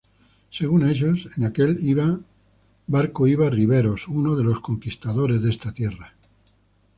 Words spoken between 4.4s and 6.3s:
los conquistadores de esta tierra"".